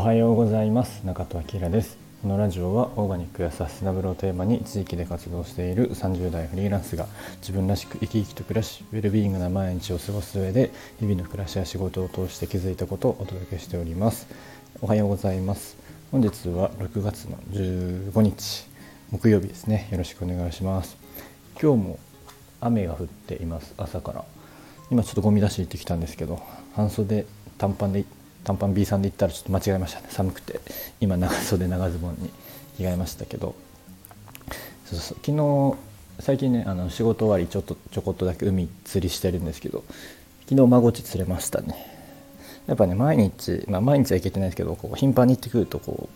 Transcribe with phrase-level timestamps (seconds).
[0.00, 1.04] はようございます。
[1.04, 1.98] 中戸明です。
[2.22, 7.06] このラジオはオーガニックやサステナブルをテーマに地域で活動している30代フリーランスが
[7.42, 14.26] 自分らしく生き生きと暮らしウェルビーイングな毎日を過ごす上で日々の暮らしや仕事を通して気づいたことをお届けしております。
[14.80, 15.76] おはようございます。
[16.10, 18.66] 本日は6月の15日
[19.10, 19.86] 木曜日ですね。
[19.92, 20.96] よろしくお願いします。
[21.60, 21.98] 今日も
[22.62, 23.74] 雨が降っています。
[23.76, 24.24] 朝から。
[24.90, 26.42] 今ちょっとゴミ出し行ってきたんですけど
[26.74, 27.26] 半袖
[27.58, 28.04] 短パンで
[28.44, 30.06] 短パン B さんで行ったらちょっと間違えましたね。
[30.10, 30.60] 寒くて。
[31.00, 32.30] 今長袖長ズボンに
[32.78, 33.54] 着替えましたけど。
[34.86, 35.78] そうそう昨日
[36.18, 39.84] 最近ねあの仕事終わりちょっとちょこっとだけ海釣りしてるんですけど
[40.48, 41.86] 昨日孫ち釣れましたね。
[42.66, 46.08] やっぱね毎日、まあ、毎日は行けてないですけどこう頻繁に行ってくるとこ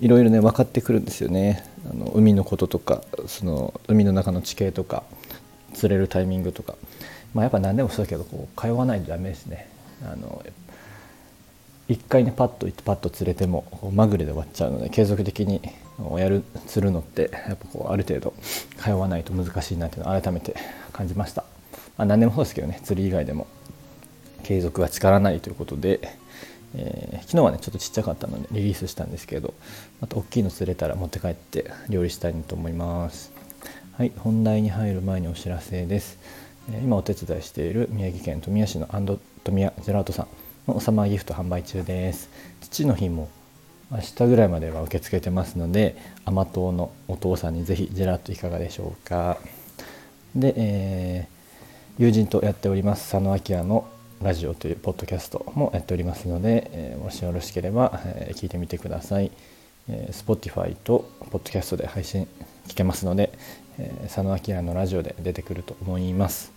[0.00, 1.64] ういろいろね分かってくるんですよね。
[1.90, 5.04] あの海のこととかその海の中の地形とか
[5.74, 6.74] 釣れるタイミングとか、
[7.32, 9.68] まあ、やっぱ何でもそうだけどこう通わないとダメですね。
[10.04, 10.44] あの
[11.88, 15.62] 一回ねパッと行ってパッと釣れてもまぐれで終わっちゃうので継続的に
[16.18, 18.34] やる釣るのってやっぱこうある程度
[18.78, 20.56] 通わないと難しいなっていうのを改めて
[20.92, 21.44] 感じました、
[21.96, 23.46] まあ、何でもそうですけどね釣り以外でも。
[24.46, 25.98] 継続は力なりということで、
[26.76, 29.54] えー、昨日はねちょっとちっちゃかったのでリリースしたんですけど
[30.00, 33.32] また大きいの釣れたら持って帰って料理したいと思います。
[33.98, 36.18] はい本題に入る前にお知らせです。
[36.84, 40.45] 今お手伝いしている宮城県富谷市のアンド富谷ジェラートさん。
[40.66, 42.28] のサマーギフト販売中です。
[42.60, 43.28] 父の日も
[43.90, 49.38] 明日ぐらいまでは受け付けてますので甘党のお父さんにぜひジェラートいかがでしょうか。
[50.34, 53.88] で、えー、友人とやっております佐野明の
[54.22, 59.30] ラジオというポッドキャストもやっておりますので、えー、もしよろしければ、えー、聞いてみてください、
[59.88, 62.26] えー、Spotify とポッドキャストで配信
[62.66, 63.32] 聞けますので、
[63.78, 66.52] えー、佐野明のラジオで出てくると思います、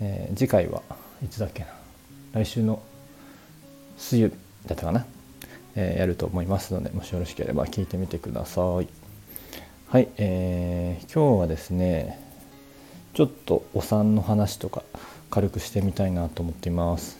[0.00, 0.82] え、次回は
[1.22, 1.68] いつだっけな
[2.32, 2.82] 来週の
[3.96, 4.34] 水曜日
[4.66, 5.06] だったかな、
[5.76, 8.88] えー、やると思いますのでもしよろしければ聞いてみてください。
[9.88, 12.18] はい、えー、今日はですね
[13.12, 14.82] ちょっとお産の話とか
[15.30, 17.18] 軽くしてみたいなと思っています。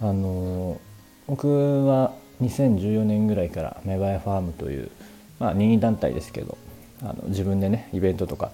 [0.00, 0.80] あの
[1.26, 2.12] 僕は
[2.42, 4.90] 2014年ぐらいからメバヤファームという、
[5.38, 6.58] まあ、任意団体ですけど
[7.02, 8.50] あの自分でねイベントとか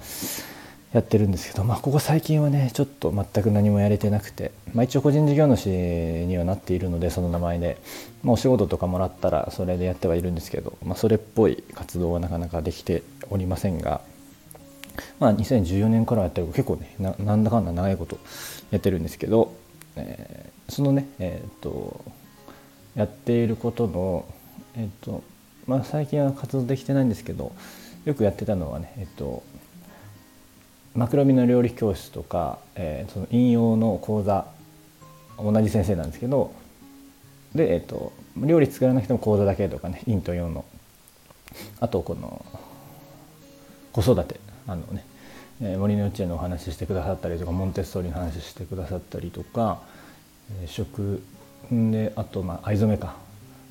[0.92, 7.78] やってるんですけど、まあ、ここ最近はねちょっと全く何もやれてなくて、まあ、一応個人事業主にはなっているのでその名前で、
[8.24, 14.00] まあ、お仕事とかもらったらそれでやってはいるんですけど、まあ、それっぽい活動はなかなかできておりませんが、
[15.20, 18.18] まあ、2014年からやってる結構ねなんだかんだ長いこと
[18.72, 19.54] やってるんですけど、
[19.94, 22.04] えー、そのね、えーと、
[22.96, 24.24] やっていることの、
[24.74, 25.22] えーと
[25.68, 27.52] まあ、最近は活動できてないんですけど
[28.06, 29.44] よくやってたのはね、えーと
[31.00, 34.44] マクロミの料理教室とか、えー、その引用の講座
[35.38, 36.52] 同じ先生なんですけど
[37.54, 40.66] で、えーと、料理作らなくても講座だけとかね陰と陽の。
[41.80, 42.44] あとこの
[43.92, 45.06] 子育てあのね、
[45.62, 49.80] えー、森の幼稚園のお話ししてくださったりとかモンテッソーリの話してくださったりとか、
[50.60, 51.22] えー、食
[51.72, 53.16] であとまあ藍染めか。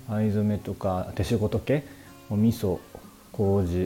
[0.09, 1.83] 藍染めとか手仕事系？
[2.31, 2.79] お味噌
[3.33, 3.85] 麹。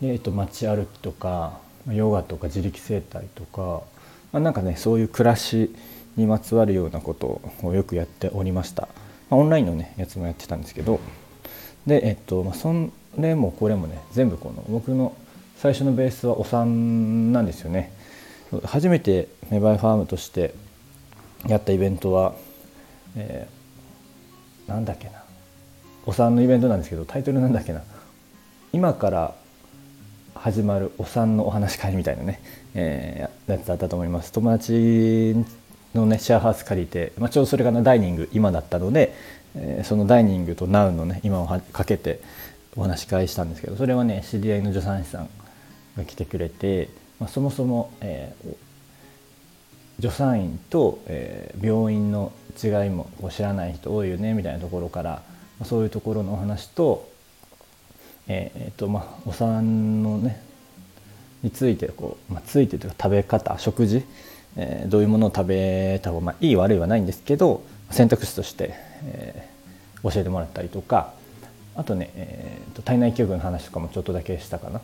[0.00, 3.82] で、えー、と街歩きとかヨガとか自力生態とか、
[4.32, 5.74] まあ、なんかねそういう暮らし
[6.16, 8.88] にまつわるようなことをよくやっておりました、
[9.30, 11.00] まあ、オンラインのねやつもやってたんですけど。
[11.86, 12.72] でえっと、まあ、そ
[13.18, 15.14] れもこれもね全部この僕の
[15.56, 17.92] 最初のベースはお産なんですよね。
[18.64, 20.54] 初めてメバイファームとして
[21.46, 22.34] やったイベントは、
[23.16, 25.22] えー、なんだっけな。
[26.06, 27.82] お産のイベントなんですけどタイトルなんだっけな。
[28.72, 29.34] 今から
[30.34, 32.40] 始まるお産のお話会みたいなね、
[32.74, 34.32] えー、やつだったと思います。
[34.32, 35.34] 友達
[35.94, 39.14] のねシェアハウス借りて、まあ、ちょうどそれがダイニング今だったので、
[39.56, 42.20] えー、そのダイニングとナウのね今をかけて
[42.76, 45.28] お話し会したんですけどそれはね知り合いの助産師さん
[45.96, 46.88] が来てくれて、
[47.20, 52.32] まあ、そもそも、えー、助産院と、えー、病院の
[52.62, 55.22] 違いも知らない人多いよねみたいなところから、ま
[55.62, 57.08] あ、そういうところのお話と
[58.28, 60.40] えーとまあ、お産のね
[61.42, 64.02] についてこう、まあ、ついてというか食べ方食事、
[64.56, 68.74] えー、どういうものを食べた方が、まあ、いい悪いはないんですけど選択肢として、
[69.04, 71.12] えー、教えてもらったりとか
[71.76, 74.80] あとね、えーと、体内教育の話とかもちょっとだけしたかな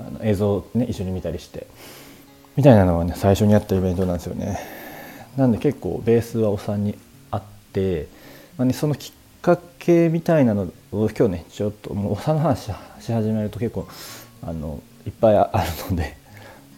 [0.00, 1.66] あの映像を、ね、一緒に見たりして
[2.56, 4.58] みたいなのはね最初にやったイベントなんですよね。
[5.36, 6.98] なんで結構ベースはお産に
[7.30, 7.42] あっ
[7.72, 8.08] て、
[8.56, 9.12] まあね、そのきっ
[9.46, 13.86] かけみたいなのを今日ねちょっともうお産の話し始めると結構
[14.42, 16.16] あのいっぱいあるので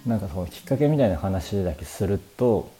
[0.06, 2.70] なんかそのきっかけみたいな話だけすると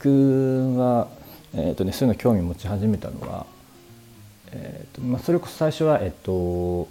[0.00, 1.08] 僕は、
[1.54, 3.46] えーとね、そういうの興味持ち始めたのは
[4.52, 6.88] えーとまあ、それこそ最初は、えっと、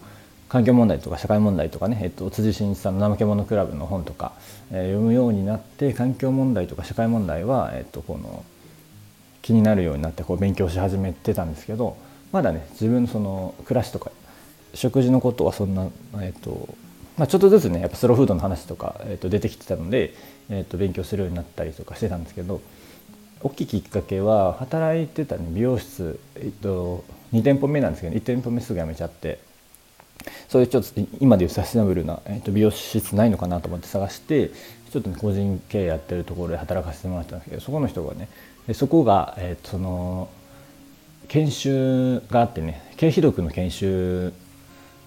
[0.50, 4.34] 環境問題とか社会問題とかね、えっと、辻真一さんの「怠け者クラブ」の本とか、
[4.72, 8.44] えー、読むようになって環境問題とか社会問題は、えっと、この
[9.48, 11.96] 気になるようになってこう勉強し始めてたんですけど
[12.34, 14.12] まだね自分のその暮らしとか
[14.74, 15.88] 食事のことはそんな、
[16.22, 16.76] えっと
[17.18, 20.14] まあ、ちょっとずつねやっぱスローフードの話とか、えっと、出てきてたので、
[20.50, 22.60] えっと、勉強するようになったりとかしてたんですけど
[23.42, 29.40] 大きいきっかけは働いてた、ね、美容室、えっと、2店舗目なんですけど1店舗目すぐ辞めちゃって
[30.50, 30.90] そういうちょっと
[31.22, 34.52] 今でいうサステナブルな、えっと、美容室ないのかなと思って探して
[34.92, 38.28] ちょっとね個人経営やってるところで働かせてもらったんですけどそこの人がね
[38.74, 40.30] そこが、えっと、その
[41.28, 44.34] 研修があってね経費読の研修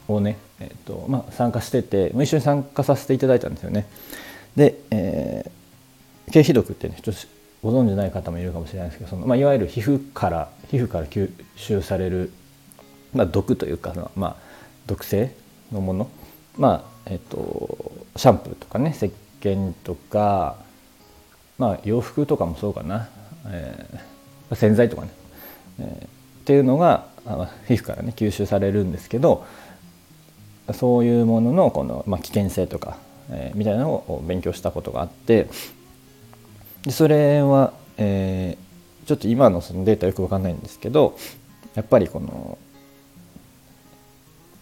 [0.09, 3.87] をね、えっとまあ、参加してて一緒に参加させていただいたんですよね。
[4.57, 7.21] で、えー、経費読ってねちょっと
[7.63, 12.33] ご存じない方もいるかもしれないですけどその、まあ、いわゆる皮膚から皮膚から吸収される、
[13.13, 14.37] まあ、毒というか、まあ、
[14.87, 15.35] 毒性
[15.71, 16.11] のもの、
[16.57, 20.57] まあえっと、シャンプーとかね石鹸とか、
[21.59, 23.09] まあ、洋服とかもそうかな、
[23.47, 25.11] えー、洗剤とかね、
[25.81, 26.09] えー、っ
[26.45, 27.07] ていうのが
[27.67, 29.47] 皮膚からね吸収されるんですけど
[30.73, 32.97] そういうもののこの、まあ、危険性とか、
[33.31, 35.49] えー、みたいなのを勉強したことがあって
[36.83, 41.17] でそれは、えー、ちょっと今のそのデータよく分かんないんですけど
[41.75, 42.59] やっぱりこの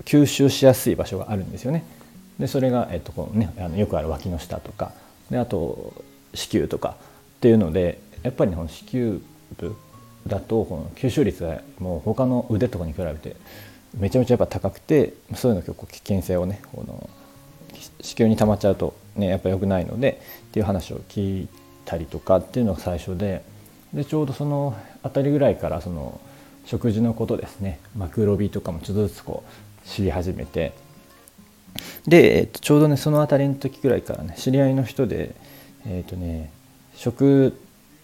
[0.04, 1.84] 吸収しやすい場所があるんですよね。
[2.38, 4.92] でそれが、えっとこのね、あのよくある脇の下とか
[5.30, 5.92] であと
[6.34, 6.96] 子宮とか
[7.36, 9.18] っていうのでやっぱり、ね、この子宮
[9.58, 9.76] 部
[10.26, 13.36] だとこの吸収率がもう他の腕とかに比べて
[13.96, 17.08] めちゃめちゃやっぱ高くてそういうの結構危険性をねこの
[18.00, 21.48] 子宮に溜まっちゃうとねやっぱ良くないのでっていう話を聞い
[21.84, 23.42] たりとかっていうのが最初で
[23.92, 26.20] でちょうどその辺りぐらいからその
[26.66, 30.74] 食事のことですねマクロビとかもちょっとずつこう知り始めて
[32.06, 35.34] で、えっと、ちょうどねその辺りの時ぐらいからね知り合いの人で
[35.86, 36.50] えっ、とね
[36.94, 37.58] 食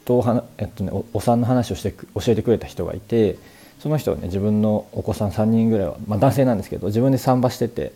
[0.05, 3.39] とは、えっとね、おお産の話をして教えてくれた人がいて
[3.81, 7.93] その人はね自分のお子さん3人ぐらいは、まあ、男性なんですけど自分で産婆してて、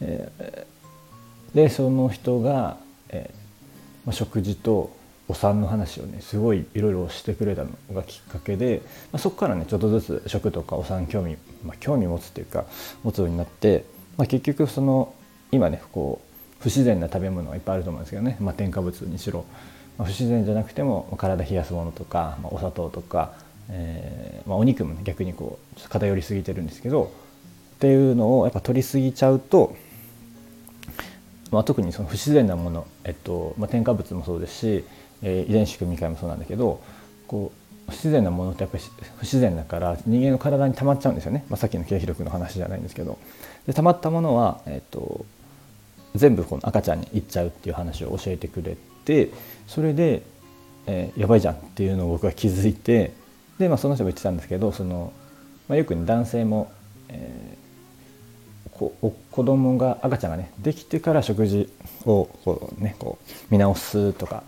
[0.00, 2.76] えー、でその人が、
[3.10, 3.46] えー
[4.06, 4.94] まあ、食事と
[5.28, 8.82] お産の話をねすごいいろいろしてくれたのがきっかけで、
[9.12, 12.64] まあ、そこからねちょっとずつ食とかお産興味、まあ、興味持つっていうか
[13.02, 13.84] 持つようになって、
[14.16, 15.12] まあ、結局その
[15.50, 19.44] 今ねこう不自然な食べ物がいっぱいあると思うんですけどね、まあ、添加物にしろ、
[19.98, 23.32] 不自然じゃなくても体冷やすものとか、ま、お砂糖とか、
[23.70, 27.12] えーまあ、お肉も、ね、逆にこう偏りすぎてるんですけど
[27.76, 29.74] っていうのをやっぱ取りすぎちゃうと
[31.52, 34.84] まあ、特にその不自然なもの、えっとまあ、添加物もそうですし
[35.22, 36.82] えー、遺伝子組み換えもそうなんだけど
[37.26, 37.52] こ
[37.88, 38.84] う不自然なものってやっぱり
[39.18, 43.18] 不自然だから人間の体に溜まっちゃうんですよね、まあ、さっきの経費力の話じゃないんですけど。
[43.66, 45.24] で溜まったものは、えーと、
[46.16, 49.30] 全部この赤ちゃんにいっちゃうっていう話を教えてくれて
[49.66, 50.22] それで、
[50.86, 53.12] えー、やばいじゃんっていうのを僕は気づいて
[53.58, 55.12] で、まあ、その人も言ってたんですけどその、
[55.68, 56.70] まあ、よく、ね、男性も、
[57.08, 58.94] えー、こ
[59.30, 61.68] 子供が赤ちゃんがねできてから食事
[62.04, 64.42] をこう、ね、こう見直すとか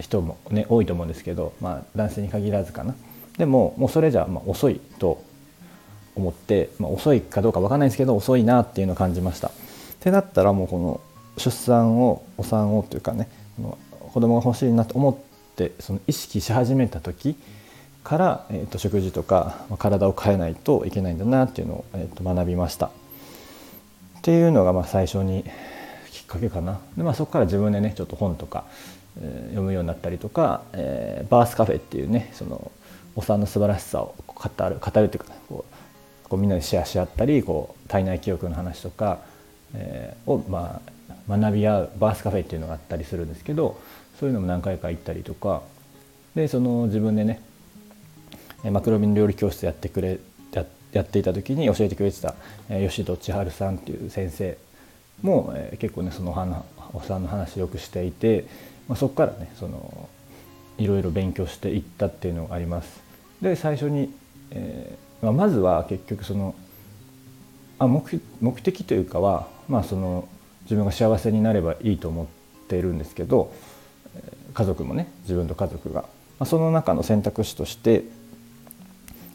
[0.00, 2.94] 人も、ね、多いと思うんですけど、まあ、男性に限らずかな。
[3.36, 5.22] でももうそれじゃまあ遅いと
[6.14, 9.50] 思って、まあ、遅いかどうか分かんないですけど遅いなっていうのを感じました。
[9.98, 11.00] ってなったらもうこの
[11.38, 13.28] 出産をお産をというかね
[14.12, 15.16] 子供が欲しいなと思っ
[15.56, 17.36] てその意識し始めた時
[18.08, 22.86] から、えー、と食事とか、体を変えないといけないんだなっていうのを、えー、と学びました。
[22.86, 22.90] っ
[24.22, 25.44] ていうのがまあ最初に
[26.10, 26.80] きっかけかな。
[26.96, 28.64] で、まあ、そこから自分でねちょっと本とか
[29.20, 32.72] 読むようになったりとか、えー、バースカフェっていうねその
[33.14, 35.64] お産の素晴らしさを語る語るっていうか、ね、こ
[36.26, 39.18] うこうみんなでシェアし合ったりこう体内記憶の話とか、
[39.74, 40.80] えー、を、ま
[41.28, 43.80] あ、学び合うバースカフェっていうのがあったりするんですけど
[44.18, 45.62] そういうのも何回か行ったりとか
[46.34, 47.40] でその自分でね
[48.64, 50.18] マクロビン料理教室やってくれ
[50.52, 52.34] ややっていた時に教えてくれてた、
[52.70, 54.58] えー、吉戸千春さんっていう先生
[55.22, 56.30] も、えー、結構ねその
[56.94, 58.46] お産の話よくしていて
[58.88, 60.08] まあ、そこからねその
[60.78, 63.00] いろいろ勉強していったっていうのがあります。
[63.42, 64.12] で最初に、
[64.50, 66.54] えーまあ、まずは結局その
[67.78, 70.28] あ目目的というかは、まあ、その
[70.62, 72.26] 自分が幸せになればいいと思っ
[72.68, 73.52] ているんですけど
[74.54, 76.08] 家族もね自分と家族が、ま
[76.40, 78.02] あ、その中の選択肢として、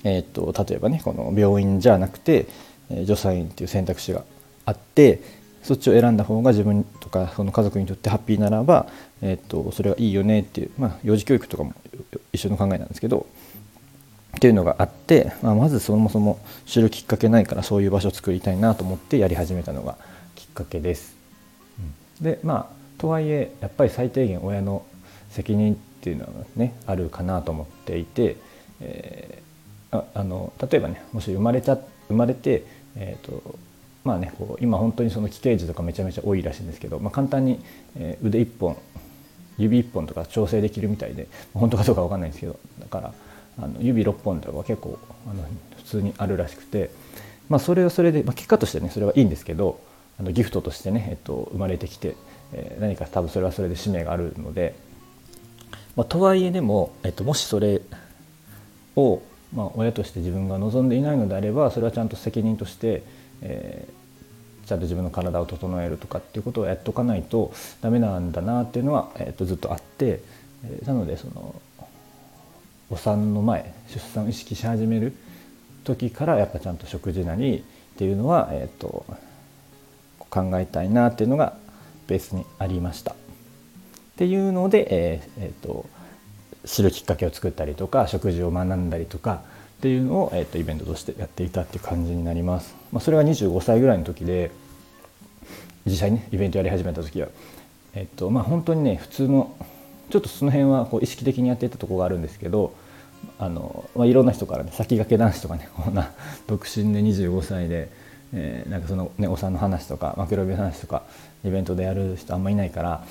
[0.03, 2.47] えーと、例えばねこの病院じゃなくて
[2.89, 4.23] 助産院っていう選択肢が
[4.65, 5.21] あって
[5.63, 8.87] そっちを選んだ方が自分とかその家族にとってハッピーならば、
[9.21, 11.73] えー、とそれはいいよねっていう、まあ、幼児教育とかも
[12.33, 13.25] 一緒の考えなんですけど
[14.37, 19.97] っていうのがあって、まあ、まずそもそも知るきっかけないからそういう場所を作りたいなと思ってやり始めたのが
[20.35, 21.15] きっかけです。
[22.21, 24.85] でまあとはいえやっぱり最低限親の
[25.29, 28.37] 責任っていうのはねあるかなと思っていて、
[28.81, 33.57] えー、ああの例えばねもし生まれちゃ生まれて、えーと
[34.03, 37.59] まあね、こう今本当にその奇形児とかめちゃめちゃ多いらしいんですけど、まあ、簡単に、
[37.95, 38.77] えー、腕1本
[39.57, 43.13] 指1本とか調整できるみたいで本当かどうか分かんないんですけどだから
[43.57, 45.43] あの指6本とかは結構あの
[45.77, 46.89] 普通にあるらしくて、
[47.49, 49.79] まあ、それはそれで、まあ、結果としてねそれはいいんですけど
[50.19, 52.15] あのギフトとしてね、えっと、生まれてきて、
[52.53, 54.75] えー、何か多分それはそれで使命があるので、
[55.95, 57.81] まあ、とはいえでも、えっと、もしそれ
[58.95, 59.21] を、
[59.53, 63.03] まあ、親として自分が望んでいないのであればそれはちゃんと責任として、
[63.41, 70.21] えー、ちゃんと自分の体を整えるとかっていうことをやっとかないとダメなんだなっていうのは、えっと、ずっとあって、
[70.65, 71.55] えー、なのでその
[72.93, 75.13] お産の前出産を意識し始める
[75.83, 79.03] 時からやっぱちゃんと食事なりっていうのは、えーと、
[80.29, 81.57] 考えたいなっていうのが
[82.05, 83.13] ベースにありました。
[83.13, 83.15] っ
[84.15, 85.87] ていうので、えーえーと、
[86.65, 89.41] 知るきっかけを作ったりとか食事を学んだりとか
[89.79, 92.75] っていうのを、えーと、イベントとしてやっていたっていう感じになります。
[92.91, 94.51] まあ、それが25歳ぐらいの時で
[95.87, 97.29] 実際に、ね、イベントやり始めた時は、
[97.95, 99.55] えーとまあ、本当にね普通の
[100.11, 102.75] ちょっとその辺はこう意識的にやっていたところがあるんですけど
[103.39, 106.11] あの、まあ、いろんな人からね先駆け男子とかねこんな
[106.47, 107.89] 独身で25歳で、
[108.33, 111.03] えー、なんかその、ね、お産の話とかマクロビの話とか
[111.45, 113.05] イベントでやる人あんまいないから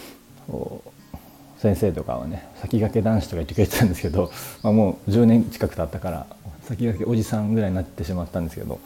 [1.59, 4.31] 先生とかはね先駆け男子とか言ってくれてたんですけど、
[4.63, 6.27] まあ、もう10年近く経ったから
[6.63, 8.81] 先駆けおじさんぐらいになってしまったんですけど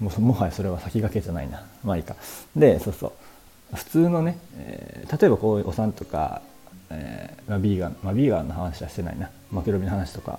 [0.00, 1.64] もうもはやそれは先駆けじゃないな。
[1.82, 2.14] まあいいか。
[2.54, 3.08] でそうそ
[3.72, 3.76] う。
[3.76, 6.40] 普通のね、えー、例えばこういうお産とか、
[6.90, 9.30] えーまあ、ビーガン、まあ、ビーガンの話はしてないな。
[9.50, 10.38] マクロビの話とか。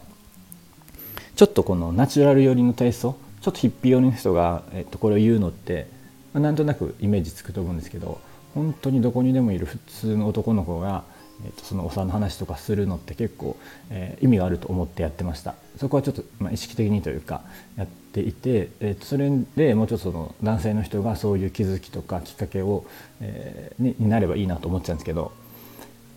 [1.40, 5.88] ちょっとこのナチュラル寄りのテイストちょっとヒッピー寄りの人が、えっと、これを言うのって、
[6.34, 8.20] まあ、なんとなくイメージつくと思うんですけど
[8.54, 11.06] 本当にどこにでもいる普通の男の子が、
[11.46, 13.56] えっと、そのお産の話とかするのって結構、
[13.90, 15.56] えー、意味があると思ってやってました。
[15.78, 17.42] そこはちょっと、まあ、意識的にというか
[17.78, 22.84] やっていて、えっと、それでもうちょっとその男性の人がそういう気づきとかきっかけを、
[23.22, 25.32] えー、にになればいいなと思っちゃうんですけど、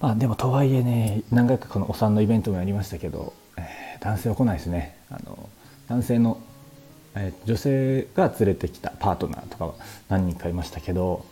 [0.01, 5.01] まあ、でもとはいえね何回かこのお産のイベントもやりましたけど、えー、男性は来ないですね。
[5.13, 5.49] あの
[5.89, 6.41] 男性の、
[7.15, 9.75] えー、女性が連れてきたパートナーとかは
[10.09, 11.25] 何人かいましたけど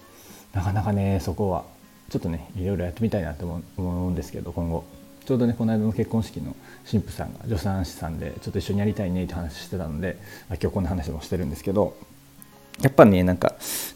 [0.52, 1.64] なかなかねそこは
[2.10, 3.46] ちょっとねいろいろやってみたいなと
[3.76, 4.84] 思うんですけど今後。
[5.26, 6.56] ちょうどねこの間の結婚式の
[6.90, 10.18] 神父さんが助産師さんでちょっと一緒にやりたいねって話してたので
[10.48, 11.96] 今日こんな話もしてるんですけど
[12.80, 13.54] やっぱねなんか、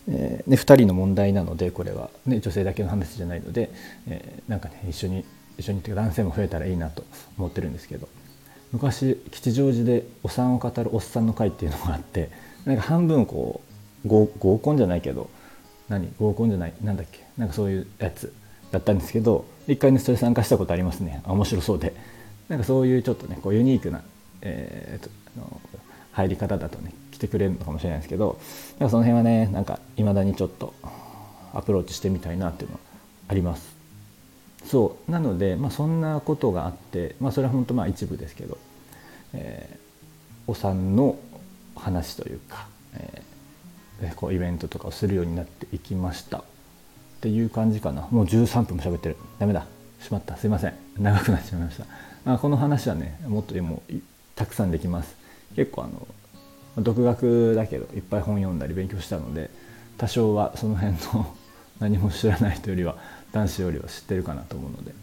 [0.08, 3.70] えー、ね、2人の問題なのでこれは、ね、女性だけの話じゃないので、
[4.06, 5.24] えー、なんかね一緒に
[5.58, 7.04] 一緒にっていうか男性も増えたらいいなと
[7.38, 8.08] 思ってるんですけど。
[8.74, 12.28] 昔吉祥寺でお産を語るおっさんの会っていうのがあって
[12.64, 13.60] なんか半分こ
[14.04, 15.30] う合コンじゃないけど
[15.88, 16.12] 何？
[16.18, 16.74] 合コンじゃない？
[16.82, 17.20] なんだっけ？
[17.38, 18.32] なんかそういうやつ
[18.72, 21.22] だったんですけど一回ねそれ参加したことありますね。
[21.24, 21.94] 面白そうで。
[22.48, 24.02] なんかそういうちょっとねこうユニークな、
[24.42, 25.60] えー、との
[26.12, 28.40] 入り方だとね来てくれるのかもしれないですけど
[28.78, 30.74] なんかその辺はねなんかいまだにちょっと
[31.54, 32.80] アプローチしてみたいなっていうのは
[33.28, 33.73] あります。
[34.64, 35.10] そう。
[35.10, 38.58] なので、まあ、そんなことがあって、まあ、それは本当まあ一部ですけど、
[39.32, 41.18] えー、お産の
[41.76, 46.38] 話というか、えー、こうイベントとかをするようになっていきました。
[46.38, 46.42] っ
[47.20, 48.06] ていう感じかな。
[48.10, 49.16] もう13分も喋ってる。
[49.38, 49.66] ダメだ。
[50.00, 50.36] しまった。
[50.36, 50.74] すいません。
[50.98, 51.86] 長くなっちゃいました、
[52.24, 53.82] まあ、この話はねもっとも
[54.34, 55.16] たくさんできます。
[55.56, 56.06] 結構あの
[56.82, 59.50] 独学だけどいっぱい本読んだり勉強したので
[59.96, 61.36] 多少はその辺の
[61.78, 62.96] 何も知らない人よりは
[63.34, 64.94] 男子よりは知ってるかなと思うので、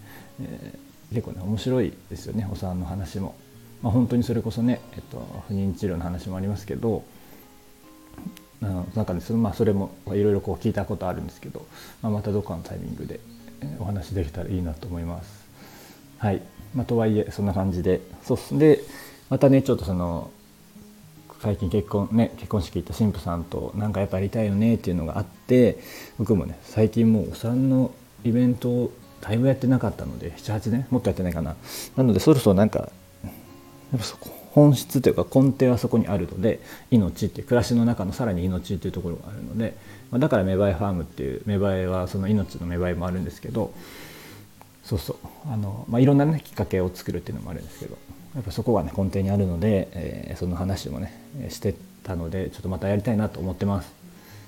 [0.42, 3.36] えー、結構ね面白いですよねお産の話も。
[3.84, 7.04] まあ、本当にそれこそね、えっと、不妊治療の話もありますけど
[8.62, 11.66] あのなんかねそ,、まあ、それもいろいろこう聞いたことあるんですけど、
[12.02, 13.20] まあ、またどっかのタイミングで
[13.80, 15.42] お話できたらいいなと思います。
[16.20, 16.42] はい、
[16.76, 18.84] まあ、とはいえそんな感じでそうで
[19.30, 20.30] またねちょっとその
[21.42, 25.80] 最近結婚ね結婚式行った新婦さんと何かやっぱやりたいよねっていうのがあって
[26.20, 27.92] 僕もね最近もうお産の
[28.24, 30.88] イベントをだいぶやってなかったので78年？
[30.90, 31.56] もっとやってないかな。
[31.96, 33.28] なのでそろそろなんかや
[33.98, 36.60] っぱそこ本質というか根底はそこにあるので
[36.90, 39.78] 命って暮らしの中のさらに命っていうところがあるので、
[40.12, 43.74] ま、だから芽生えファームっていう芽生えはその命の芽生えもあるんですけど
[44.84, 45.18] そうそう。
[45.48, 47.98] あの、まあ、いろんな、ね、きっかけを作るっていうのもあるんですけど
[48.36, 51.14] やっぱそこがね根底にあるので、えー、その話もね
[51.50, 54.01] してたのでちょっとまたやりたいなと思ってます。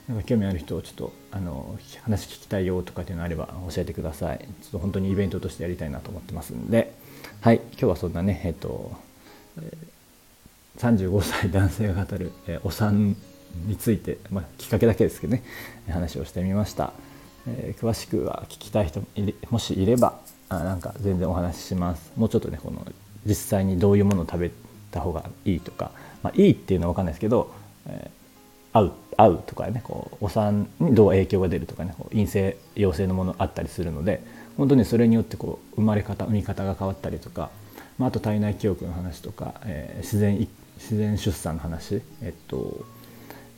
[0.07, 4.39] なんか興味ある人ちょっとあの話聞きたいよとかっていうのあれば教えてください。
[4.39, 6.93] ちょっと本当にイベントとしてやりたいなと思ってますんで、
[7.41, 8.91] はい、今日はそんなね、えっ、と、
[10.77, 13.15] 35歳男性が語る、えお産
[13.67, 15.43] について、まあ、きっかけだけですけどね
[15.88, 16.91] 話をしてみました、
[17.48, 19.03] えー、詳しくは聞きたい人
[19.51, 20.19] もしいれば
[20.50, 22.12] あなんか全然お話しします。
[22.15, 22.86] もうちょっとねこの
[23.25, 24.51] 実際にどういうものを食べ
[24.91, 25.91] た方がいいとか、
[26.22, 27.53] まあ、いいっていうのは分かんないですけど、
[27.88, 28.23] えー、
[28.74, 34.24] 合う合うとかねこうお産にどう影響が出るとかねこう陰性陽性のものあったりするので
[34.58, 37.50] 本当にそれによってこう生まれ方産み方が変わったりとか、
[37.98, 42.86] まあ、あと体内記憶の話とか、えー、自然自然出産の話、えっと、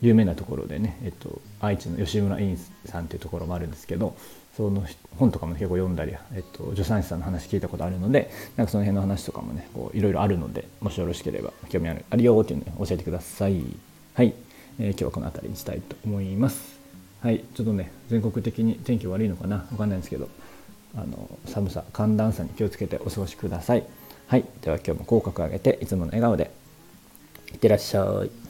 [0.01, 4.15] 有名なところでね、えっと、愛知の吉村院さんっていうところもあるんですけど
[4.55, 4.85] その
[5.17, 13.63] 本とかも結構読んだり、えっと、助産師さんの話聞いたことあるのでなんかその辺の話とかもねいろいろあるのでもしよろしければ興味あるあるよっていうのを教えてください。
[14.13, 14.33] はい、
[14.79, 16.79] えー、今日はこの辺りにしたいと思います。
[17.21, 19.65] はい、ちょっとね全国的に天気悪いのかな？
[19.71, 20.29] わかんないんですけど
[20.95, 23.83] あの寒さ寒暖差に気をつけてお過ごしください。
[24.27, 26.51] はい、では今日も口角上げていつもの笑顔で
[27.51, 28.44] いってらっしゃい。